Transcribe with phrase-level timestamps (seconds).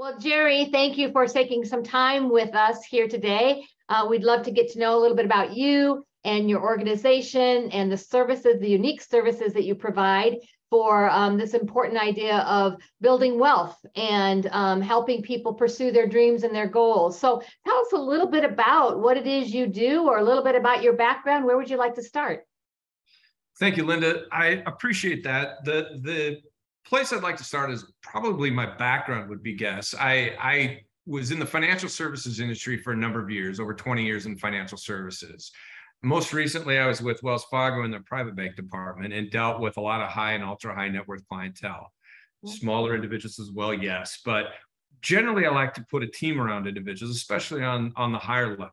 [0.00, 3.66] Well, Jerry, thank you for taking some time with us here today.
[3.86, 7.70] Uh, we'd love to get to know a little bit about you and your organization
[7.70, 10.36] and the services, the unique services that you provide
[10.70, 16.44] for um, this important idea of building wealth and um, helping people pursue their dreams
[16.44, 17.20] and their goals.
[17.20, 20.42] So tell us a little bit about what it is you do or a little
[20.42, 21.44] bit about your background.
[21.44, 22.46] Where would you like to start?
[23.58, 24.22] Thank you, Linda.
[24.32, 25.62] I appreciate that.
[25.66, 26.40] The the
[26.86, 29.94] place I'd like to start is probably my background would be guess.
[29.98, 34.04] I I was in the financial services industry for a number of years, over 20
[34.04, 35.50] years in financial services
[36.02, 39.76] most recently, I was with Wells Fargo in the private bank department and dealt with
[39.76, 41.92] a lot of high and ultra high net worth clientele.
[42.46, 44.20] Smaller individuals as well, yes.
[44.24, 44.46] But
[45.02, 48.72] generally, I like to put a team around individuals, especially on, on the higher levels.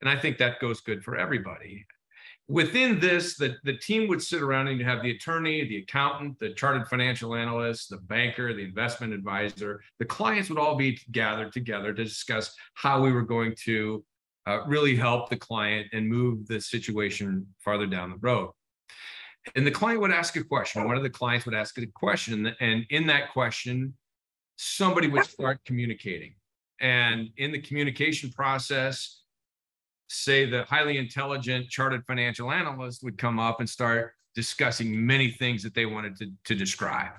[0.00, 1.84] And I think that goes good for everybody.
[2.50, 6.36] Within this, the, the team would sit around and you have the attorney, the accountant,
[6.40, 9.80] the chartered financial analyst, the banker, the investment advisor.
[10.00, 14.04] The clients would all be gathered together to discuss how we were going to
[14.48, 18.50] uh, really help the client and move the situation farther down the road.
[19.54, 20.82] And the client would ask a question.
[20.82, 23.94] One of the clients would ask a question, and in that question,
[24.56, 26.34] somebody would start communicating.
[26.80, 29.19] And in the communication process,
[30.10, 35.62] say the highly intelligent chartered financial analyst would come up and start discussing many things
[35.62, 37.12] that they wanted to, to describe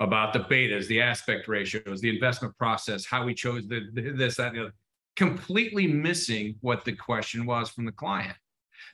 [0.00, 4.36] about the betas, the aspect ratios, the investment process, how we chose the, the this,
[4.36, 4.72] that, the other
[5.16, 8.36] completely missing what the question was from the client.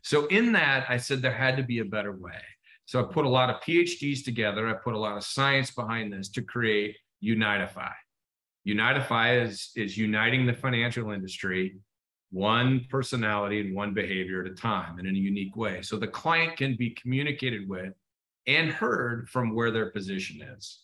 [0.02, 2.40] So in that, I said there had to be a better way.
[2.86, 4.66] So I put a lot of PhDs together.
[4.66, 7.92] I put a lot of science behind this to create Unitifi.
[8.66, 11.76] Unitifi is, is uniting the financial industry
[12.34, 15.80] one personality and one behavior at a time and in a unique way.
[15.82, 17.94] So the client can be communicated with
[18.48, 20.80] and heard from where their position is.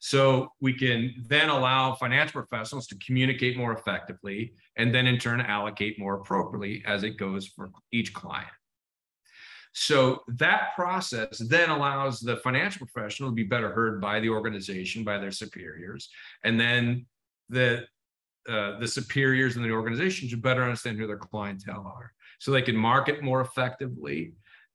[0.00, 5.40] So we can then allow financial professionals to communicate more effectively and then in turn
[5.40, 8.46] allocate more appropriately as it goes for each client.
[9.72, 15.04] So that process then allows the financial professional to be better heard by the organization,
[15.04, 16.10] by their superiors,
[16.44, 17.06] and then
[17.48, 17.86] the
[18.48, 22.62] uh, the superiors in the organization should better understand who their clientele are, so they
[22.62, 24.32] can market more effectively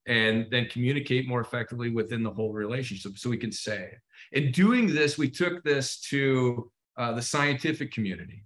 [0.07, 3.17] and then communicate more effectively within the whole relationship.
[3.17, 3.91] So we can say,
[4.31, 8.43] in doing this, we took this to uh, the scientific community.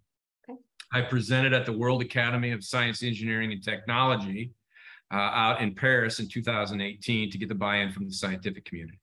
[0.50, 0.60] Okay.
[0.92, 4.52] I presented at the World Academy of Science, Engineering, and Technology
[5.14, 9.00] uh, out in Paris in 2018 to get the buy in from the scientific community.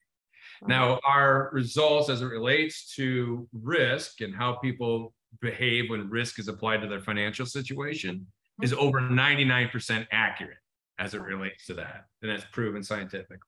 [0.67, 6.49] Now, our results as it relates to risk and how people behave when risk is
[6.49, 8.65] applied to their financial situation mm-hmm.
[8.65, 10.59] is over 99% accurate
[10.99, 12.05] as it relates to that.
[12.21, 13.39] And that's proven scientifically.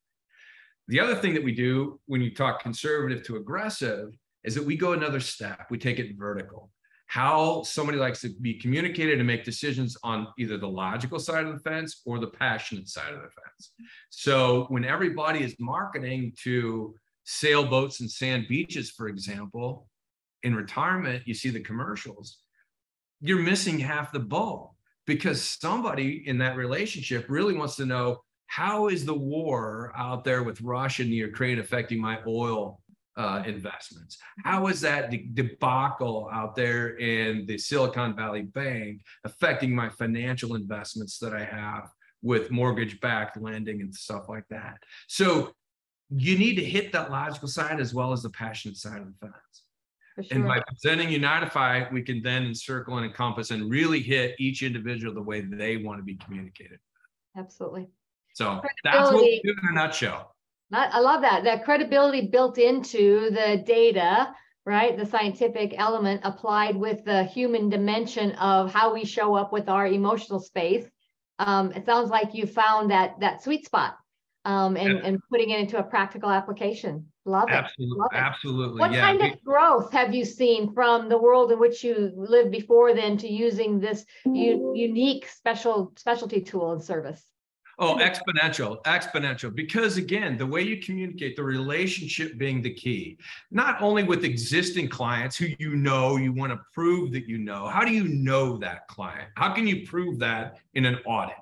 [0.88, 4.10] The other thing that we do when you talk conservative to aggressive
[4.42, 5.66] is that we go another step.
[5.70, 6.70] We take it vertical.
[7.06, 11.53] How somebody likes to be communicated and make decisions on either the logical side of
[11.53, 13.72] the fence or the passionate side of the fence.
[14.10, 19.88] So when everybody is marketing to sailboats and sand beaches, for example,
[20.42, 22.38] in retirement, you see the commercials,
[23.20, 24.74] you're missing half the bow
[25.06, 30.42] because somebody in that relationship really wants to know how is the war out there
[30.42, 32.80] with Russia and the Ukraine affecting my oil
[33.16, 34.18] uh, investments?
[34.44, 40.56] How is that de- debacle out there in the Silicon Valley Bank affecting my financial
[40.56, 41.88] investments that I have
[42.22, 44.78] with mortgage backed lending and stuff like that?
[45.06, 45.52] So
[46.16, 49.14] you need to hit that logical side as well as the passionate side of the
[49.20, 50.28] fence.
[50.28, 50.38] Sure.
[50.38, 55.12] And by presenting Unitifi, we can then encircle and encompass and really hit each individual
[55.12, 56.78] the way they want to be communicated.
[57.36, 57.88] Absolutely.
[58.34, 60.34] So that's what we do in a nutshell.
[60.72, 61.44] I love that.
[61.44, 64.32] That credibility built into the data,
[64.64, 64.97] right?
[64.97, 69.86] The scientific element applied with the human dimension of how we show up with our
[69.86, 70.86] emotional space.
[71.41, 73.97] Um, it sounds like you found that that sweet spot
[74.44, 77.06] um, and, and putting it into a practical application.
[77.25, 77.55] Love it.
[77.55, 77.99] Absolutely.
[77.99, 78.16] Love it.
[78.16, 78.81] Absolutely.
[78.81, 79.00] What yeah.
[79.00, 83.16] kind of growth have you seen from the world in which you lived before then
[83.18, 87.24] to using this unique special specialty tool and service?
[87.78, 89.53] Oh, exponential, exponential.
[89.53, 93.18] Because again, the way you communicate, the relationship being the key,
[93.51, 97.66] not only with existing clients who you know, you want to prove that you know.
[97.66, 99.28] How do you know that client?
[99.36, 101.34] How can you prove that in an audit?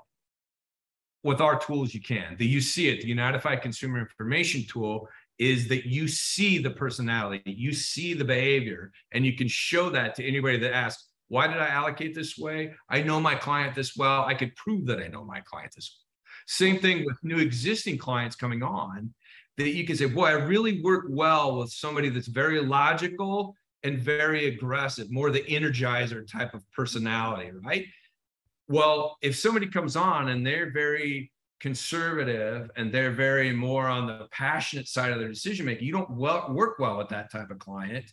[1.25, 2.37] With our tools, you can.
[2.37, 5.09] The you see it, the Unitifi Consumer Information Tool
[5.39, 10.15] is that you see the personality, you see the behavior, and you can show that
[10.17, 12.75] to anybody that asks, why did I allocate this way?
[12.91, 14.25] I know my client this well.
[14.25, 16.03] I could prove that I know my client this well.
[16.47, 19.15] Same thing with new existing clients coming on
[19.57, 23.99] that you can say, boy, I really work well with somebody that's very logical and
[23.99, 27.87] very aggressive, more the energizer type of personality, right?
[28.73, 31.31] Well, if somebody comes on and they're very
[31.61, 36.11] conservative and they're very more on the passionate side of their decision making, you don't
[36.11, 38.13] well, work well with that type of client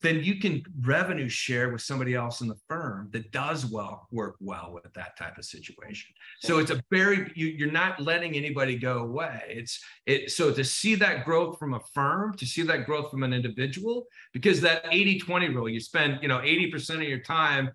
[0.00, 4.36] then you can revenue share with somebody else in the firm that does well work
[4.40, 6.10] well with that type of situation.
[6.40, 9.42] So it's a very you, you're not letting anybody go away.
[9.48, 13.24] It's it so to see that growth from a firm to see that growth from
[13.24, 17.70] an individual because that 80 20 rule you spend you know 80% of your time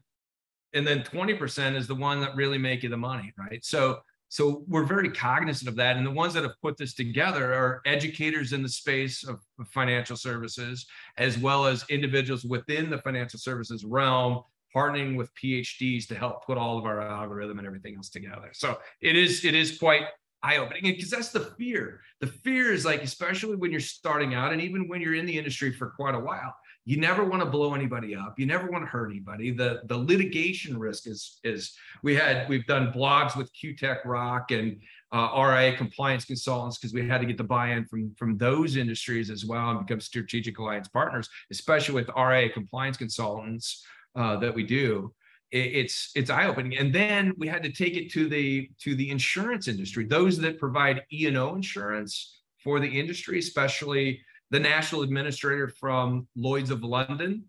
[0.73, 3.99] and then 20% is the one that really make you the money right so
[4.33, 5.95] so we're very cognizant of that.
[5.95, 10.17] And the ones that have put this together are educators in the space of financial
[10.17, 10.87] services,
[11.19, 14.41] as well as individuals within the financial services realm,
[14.75, 18.49] partnering with PhDs to help put all of our algorithm and everything else together.
[18.53, 20.05] So it is it is quite
[20.43, 20.83] eye-opening.
[20.83, 22.01] Because that's the fear.
[22.21, 25.37] The fear is like, especially when you're starting out, and even when you're in the
[25.37, 26.53] industry for quite a while,
[26.85, 28.37] you never want to blow anybody up.
[28.37, 29.51] You never want to hurt anybody.
[29.51, 34.81] The the litigation risk is is we had we've done blogs with qtech rock and
[35.13, 39.29] uh, RIA compliance consultants because we had to get the buy-in from from those industries
[39.29, 43.85] as well and become strategic alliance partners especially with RIA compliance consultants
[44.15, 45.13] uh, that we do
[45.55, 49.67] it's it's eye-opening and then we had to take it to the to the insurance
[49.67, 54.19] industry those that provide e&o insurance for the industry especially
[54.53, 57.45] the national administrator from Lloyd's of London,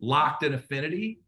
[0.00, 1.20] locked Lockton Affinity.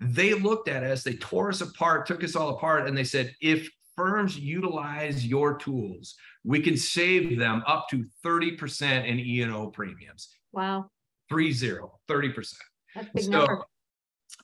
[0.00, 3.32] They looked at us, they tore us apart, took us all apart, and they said,
[3.40, 10.30] if firms utilize your tools, we can save them up to 30% in E&O premiums.
[10.50, 10.90] Wow.
[11.28, 12.54] Three zero, 30%.
[12.96, 13.64] That's big so number.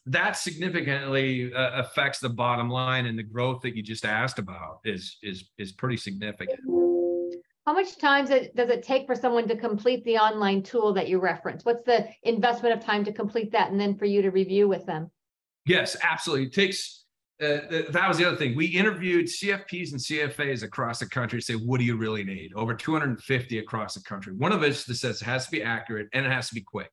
[0.06, 4.80] That significantly uh, affects the bottom line and the growth that you just asked about
[4.84, 6.60] is is is pretty significant.
[7.66, 11.20] How much time does it, take for someone to complete the online tool that you
[11.20, 11.64] reference?
[11.64, 14.86] What's the investment of time to complete that and then for you to review with
[14.86, 15.10] them?
[15.66, 16.46] Yes, absolutely.
[16.46, 17.04] It takes,
[17.40, 18.56] uh, that was the other thing.
[18.56, 22.52] We interviewed CFPs and CFAs across the country to say, what do you really need?
[22.54, 24.32] Over 250 across the country.
[24.32, 26.62] One of us that says it has to be accurate and it has to be
[26.62, 26.90] quick.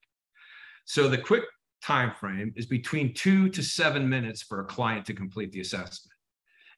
[0.85, 1.43] So the quick
[1.83, 6.13] time frame is between two to seven minutes for a client to complete the assessment.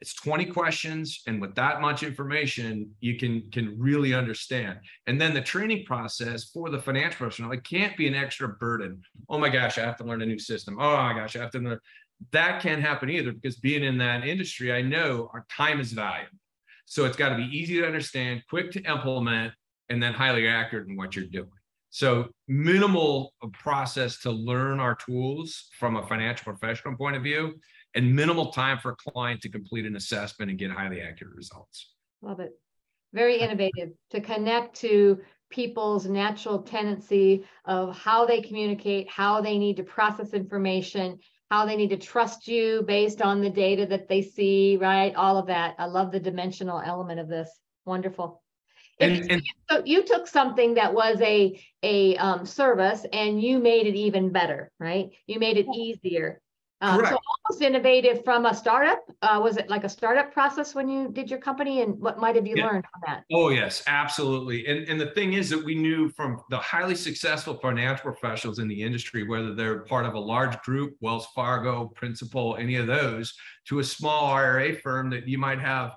[0.01, 4.79] It's 20 questions, and with that much information, you can can really understand.
[5.07, 9.01] And then the training process for the financial professional, it can't be an extra burden.
[9.27, 10.77] Oh my gosh, I have to learn a new system.
[10.79, 11.79] Oh my gosh, I have to learn.
[12.31, 16.37] That can't happen either because being in that industry, I know our time is valuable.
[16.85, 19.53] So it's got to be easy to understand, quick to implement,
[19.89, 21.49] and then highly accurate in what you're doing.
[21.91, 27.55] So minimal process to learn our tools from a financial professional point of view
[27.95, 31.93] and minimal time for a client to complete an assessment and get highly accurate results.
[32.21, 32.51] Love it.
[33.13, 35.19] Very innovative to connect to
[35.49, 41.17] people's natural tendency of how they communicate, how they need to process information,
[41.49, 45.15] how they need to trust you based on the data that they see, right?
[45.15, 45.73] All of that.
[45.79, 47.49] I love the dimensional element of this.
[47.85, 48.43] Wonderful.
[48.99, 53.87] And, and, so you took something that was a a um, service and you made
[53.87, 55.11] it even better, right?
[55.25, 56.41] You made it easier.
[56.81, 57.17] Um, so
[57.49, 59.03] almost innovative from a startup.
[59.21, 62.35] Uh, was it like a startup process when you did your company, and what might
[62.35, 62.67] have you yeah.
[62.67, 63.23] learned on that?
[63.33, 64.65] Oh yes, absolutely.
[64.65, 68.69] And and the thing is that we knew from the highly successful financial professionals in
[68.69, 73.33] the industry, whether they're part of a large group, Wells Fargo, Principal, any of those,
[73.67, 75.91] to a small IRA firm that you might have,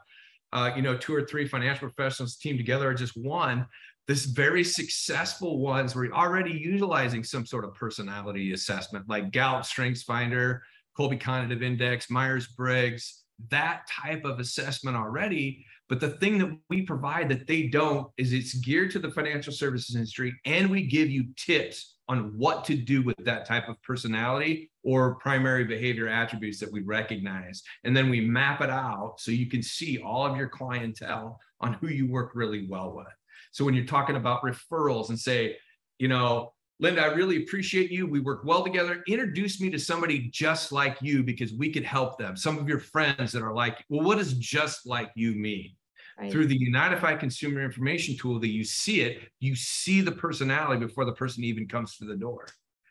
[0.53, 3.67] uh, you know, two or three financial professionals team together, or just one
[4.09, 10.03] this very successful ones were already utilizing some sort of personality assessment like Gallup Strengths
[10.03, 10.63] Finder,
[10.99, 15.65] Kolbe Cognitive Index, Myers Briggs, that type of assessment already.
[15.89, 19.53] But the thing that we provide that they don't is it's geared to the financial
[19.53, 23.83] services industry, and we give you tips on what to do with that type of
[23.83, 27.63] personality or primary behavior attributes that we recognize.
[27.85, 31.73] And then we map it out so you can see all of your clientele on
[31.75, 33.07] who you work really well with.
[33.51, 35.57] So when you're talking about referrals and say,
[35.99, 38.07] you know, Linda, I really appreciate you.
[38.07, 39.03] We work well together.
[39.09, 42.37] Introduce me to somebody just like you because we could help them.
[42.37, 45.75] Some of your friends that are like, well, what does just like you mean?
[46.19, 46.31] Right.
[46.31, 51.05] Through the Unitifi Consumer Information tool, that you see it, you see the personality before
[51.05, 52.47] the person even comes to the door.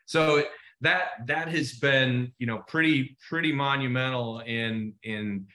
[0.06, 0.44] So
[0.80, 5.46] that that has been, you know, pretty pretty monumental in in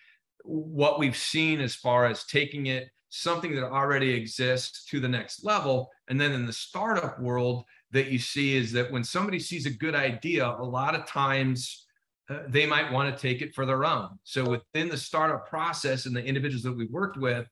[0.43, 5.43] what we've seen as far as taking it something that already exists to the next
[5.43, 5.89] level.
[6.07, 9.69] And then in the startup world, that you see is that when somebody sees a
[9.69, 11.85] good idea, a lot of times
[12.29, 14.09] uh, they might want to take it for their own.
[14.23, 17.47] So within the startup process and the individuals that we've worked with,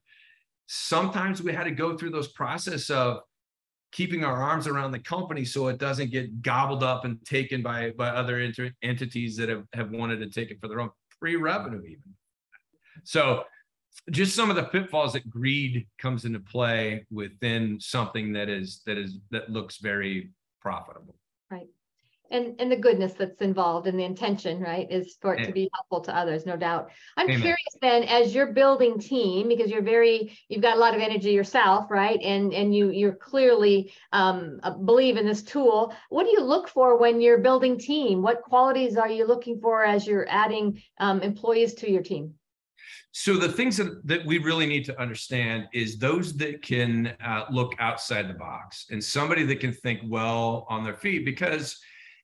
[0.68, 3.20] sometimes we had to go through those process of
[3.92, 7.92] keeping our arms around the company so it doesn't get gobbled up and taken by
[7.92, 11.82] by other inter- entities that have, have wanted to take it for their own pre-revenue
[11.84, 12.14] even.
[13.04, 13.44] So
[14.12, 18.98] just some of the pitfalls that greed comes into play within something that is that
[18.98, 20.32] is that looks very
[20.62, 21.16] profitable.
[21.50, 21.68] Right
[22.32, 25.48] and and the goodness that's involved and the intention right is for it Amen.
[25.48, 27.42] to be helpful to others no doubt i'm Amen.
[27.42, 31.32] curious then as you're building team because you're very you've got a lot of energy
[31.32, 36.32] yourself right and and you you're clearly um, uh, believe in this tool what do
[36.32, 40.28] you look for when you're building team what qualities are you looking for as you're
[40.30, 42.34] adding um, employees to your team
[43.18, 47.46] so the things that, that we really need to understand is those that can uh,
[47.50, 51.80] look outside the box and somebody that can think well on their feet because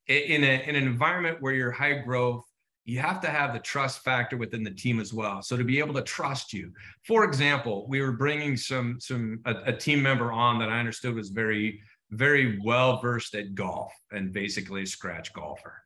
[0.08, 2.44] in, a, in an environment where you're high growth,
[2.84, 5.40] you have to have the trust factor within the team as well.
[5.42, 6.72] So to be able to trust you,
[7.06, 11.14] for example, we were bringing some some a, a team member on that I understood
[11.14, 11.80] was very
[12.10, 15.82] very well versed at golf and basically a scratch golfer.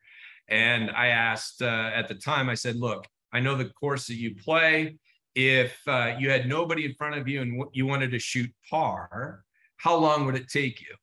[0.48, 4.14] And I asked uh, at the time, I said, look, I know the course that
[4.14, 4.98] you play.
[5.34, 9.44] If uh, you had nobody in front of you and you wanted to shoot par,
[9.76, 10.94] how long would it take you?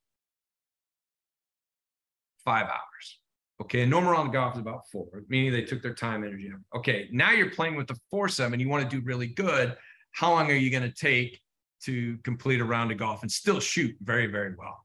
[2.44, 3.20] Five hours.
[3.62, 6.50] Okay, a normal round of golf is about four, meaning they took their time, energy.
[6.74, 9.76] Okay, now you're playing with the foursome and you want to do really good.
[10.12, 11.40] How long are you going to take
[11.84, 14.84] to complete a round of golf and still shoot very, very well?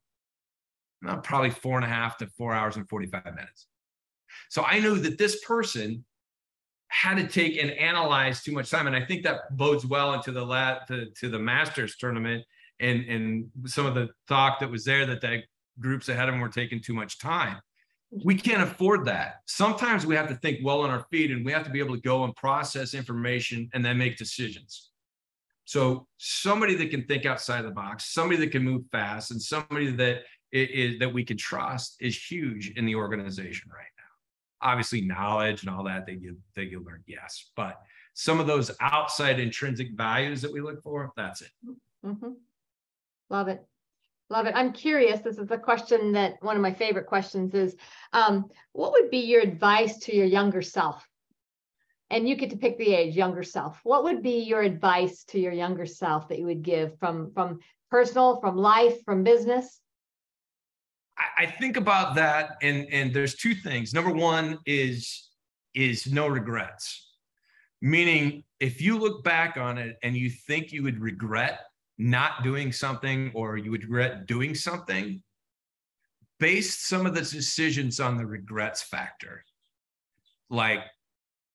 [1.02, 3.68] Well, probably four and a half to four hours and 45 minutes.
[4.50, 6.06] So I knew that this person
[6.90, 8.88] had to take and analyze too much time.
[8.88, 12.44] And I think that bodes well into the lat to, to the Masters tournament
[12.80, 15.44] and, and some of the talk that was there that the
[15.80, 17.58] groups ahead of them were taking too much time.
[18.12, 19.42] We can't afford that.
[19.46, 21.96] Sometimes we have to think well on our feet and we have to be able
[21.96, 24.90] to go and process information and then make decisions.
[25.66, 29.92] So somebody that can think outside the box, somebody that can move fast, and somebody
[29.92, 34.68] that is that we can trust is huge in the organization right now.
[34.68, 37.80] Obviously, knowledge and all that they get they get learn, yes, but
[38.16, 41.52] some of those outside intrinsic values that we look for, that's it.
[42.04, 42.32] Mm-hmm.
[43.30, 43.64] Love it.
[44.30, 44.54] Love it.
[44.56, 45.22] I'm curious.
[45.22, 47.76] This is a question that one of my favorite questions is
[48.14, 51.04] um, what would be your advice to your younger self?
[52.12, 53.80] And you get to pick the age, younger self.
[53.84, 57.60] What would be your advice to your younger self that you would give from from
[57.90, 59.80] personal, from life, from business?
[61.18, 63.94] I, I think about that, and and there's two things.
[63.94, 65.30] Number one is
[65.76, 67.14] is no regrets,
[67.82, 71.62] meaning if you look back on it and you think you would regret
[72.00, 75.22] not doing something or you would regret doing something
[76.40, 79.44] based some of the decisions on the regrets factor.
[80.50, 80.80] Like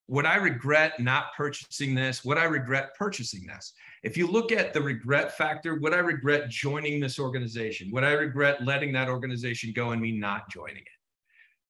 [0.06, 2.24] would i regret not purchasing this?
[2.26, 3.72] Would i regret purchasing this?
[4.02, 7.90] If you look at the regret factor would i regret joining this organization?
[7.92, 11.03] Would i regret letting that organization go and me not joining it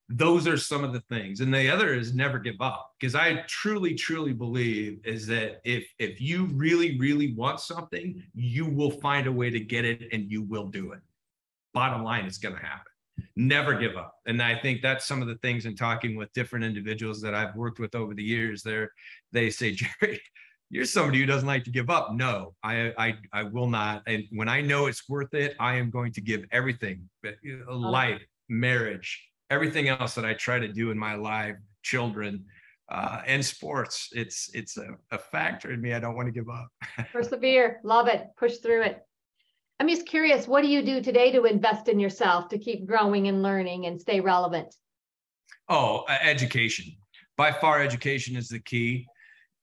[0.08, 1.40] those are some of the things.
[1.40, 5.86] And the other is never give up because i truly truly believe is that if
[5.98, 10.30] if you really really want something you will find a way to get it and
[10.30, 11.00] you will do it.
[11.72, 12.92] Bottom line it's going to happen.
[13.36, 14.14] Never give up.
[14.26, 17.54] And i think that's some of the things in talking with different individuals that i've
[17.54, 18.90] worked with over the years there
[19.32, 20.20] they say jerry
[20.70, 22.12] you're somebody who doesn't like to give up.
[22.14, 24.02] No i i i will not.
[24.06, 27.08] And when i know it's worth it i am going to give everything
[27.68, 32.44] life marriage everything else that I try to do in my life, children,
[32.88, 34.10] uh, and sports.
[34.12, 35.94] It's it's a, a factor in me.
[35.94, 36.68] I don't want to give up.
[37.12, 39.02] Persevere, love it, push through it.
[39.80, 43.26] I'm just curious, what do you do today to invest in yourself to keep growing
[43.28, 44.74] and learning and stay relevant?
[45.68, 46.86] Oh, education.
[47.36, 49.06] By far, education is the key.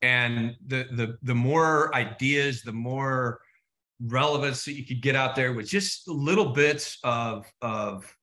[0.02, 3.40] And the the the more ideas, the more
[4.02, 8.14] relevance that you could get out there with just little bits of of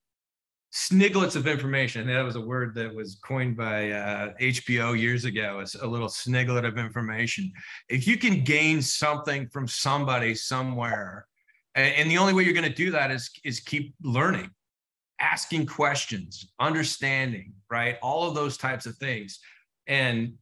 [0.71, 2.07] sniglets of information.
[2.07, 5.61] That was a word that was coined by uh, HBO years ago.
[5.61, 7.51] It's a little sniglet of information.
[7.89, 11.27] If you can gain something from somebody somewhere,
[11.75, 14.51] and, and the only way you're going to do that is is keep learning,
[15.21, 17.97] asking questions, understanding, right?
[18.03, 19.41] All of those types of things,
[19.87, 20.35] and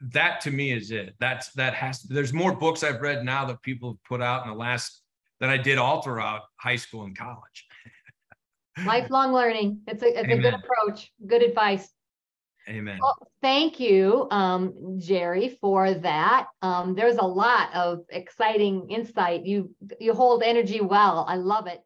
[0.00, 1.14] that to me is it.
[1.20, 2.02] That's that has.
[2.02, 5.02] To, there's more books I've read now that people have put out in the last
[5.40, 7.66] that I did all throughout high school and college.
[8.84, 9.80] Lifelong learning.
[9.86, 11.12] It's a, it's a good approach.
[11.26, 11.92] Good advice.
[12.68, 12.98] Amen.
[13.00, 16.46] Well, thank you, um, Jerry, for that.
[16.62, 19.44] Um, there's a lot of exciting insight.
[19.44, 21.24] You you hold energy well.
[21.28, 21.80] I love it.